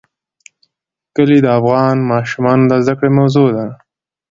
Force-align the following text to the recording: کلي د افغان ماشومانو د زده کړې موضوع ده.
کلي 1.15 1.39
د 1.43 1.47
افغان 1.59 1.97
ماشومانو 2.11 2.63
د 2.67 2.73
زده 2.83 2.93
کړې 2.99 3.09
موضوع 3.19 3.49
ده. 3.57 3.65